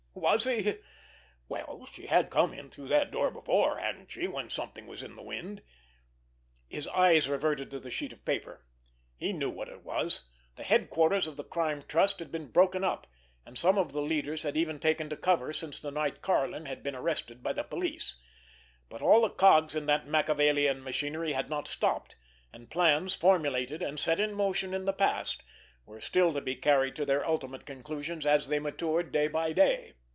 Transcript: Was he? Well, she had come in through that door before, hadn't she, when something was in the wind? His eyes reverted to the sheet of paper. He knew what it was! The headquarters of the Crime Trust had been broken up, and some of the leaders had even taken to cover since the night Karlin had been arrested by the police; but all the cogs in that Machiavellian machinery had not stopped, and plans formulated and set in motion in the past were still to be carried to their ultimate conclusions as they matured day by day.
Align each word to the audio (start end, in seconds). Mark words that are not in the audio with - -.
Was 0.13 0.43
he? 0.43 0.75
Well, 1.47 1.85
she 1.85 2.07
had 2.07 2.29
come 2.29 2.53
in 2.53 2.69
through 2.69 2.89
that 2.89 3.11
door 3.11 3.31
before, 3.31 3.77
hadn't 3.77 4.11
she, 4.11 4.27
when 4.27 4.49
something 4.49 4.85
was 4.85 5.01
in 5.03 5.15
the 5.15 5.21
wind? 5.23 5.63
His 6.67 6.85
eyes 6.89 7.29
reverted 7.29 7.71
to 7.71 7.79
the 7.79 7.89
sheet 7.89 8.11
of 8.11 8.25
paper. 8.25 8.65
He 9.15 9.31
knew 9.31 9.49
what 9.49 9.69
it 9.69 9.85
was! 9.85 10.29
The 10.57 10.63
headquarters 10.63 11.27
of 11.27 11.37
the 11.37 11.45
Crime 11.45 11.81
Trust 11.87 12.19
had 12.19 12.29
been 12.29 12.47
broken 12.51 12.83
up, 12.83 13.07
and 13.45 13.57
some 13.57 13.77
of 13.77 13.93
the 13.93 14.01
leaders 14.01 14.43
had 14.43 14.57
even 14.57 14.79
taken 14.81 15.07
to 15.09 15.15
cover 15.15 15.53
since 15.53 15.79
the 15.79 15.91
night 15.91 16.21
Karlin 16.21 16.65
had 16.65 16.83
been 16.83 16.95
arrested 16.95 17.41
by 17.41 17.53
the 17.53 17.63
police; 17.63 18.17
but 18.89 19.01
all 19.01 19.21
the 19.21 19.29
cogs 19.29 19.75
in 19.75 19.85
that 19.85 20.07
Machiavellian 20.07 20.83
machinery 20.83 21.31
had 21.31 21.49
not 21.49 21.69
stopped, 21.69 22.17
and 22.51 22.69
plans 22.69 23.15
formulated 23.15 23.81
and 23.81 23.97
set 23.97 24.19
in 24.19 24.33
motion 24.33 24.73
in 24.73 24.83
the 24.83 24.93
past 24.93 25.41
were 25.85 26.01
still 26.01 26.33
to 26.33 26.41
be 26.41 26.55
carried 26.55 26.97
to 26.97 27.05
their 27.05 27.25
ultimate 27.25 27.65
conclusions 27.65 28.25
as 28.25 28.49
they 28.49 28.59
matured 28.59 29.13
day 29.13 29.29
by 29.29 29.53
day. 29.53 29.93